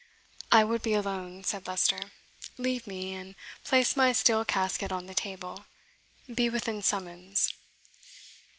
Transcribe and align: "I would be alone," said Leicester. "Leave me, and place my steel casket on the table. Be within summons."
"I 0.51 0.63
would 0.63 0.81
be 0.81 0.95
alone," 0.95 1.43
said 1.43 1.67
Leicester. 1.67 1.99
"Leave 2.57 2.87
me, 2.87 3.13
and 3.13 3.35
place 3.63 3.95
my 3.95 4.13
steel 4.13 4.43
casket 4.43 4.91
on 4.91 5.05
the 5.05 5.13
table. 5.13 5.65
Be 6.33 6.49
within 6.49 6.81
summons." 6.81 7.53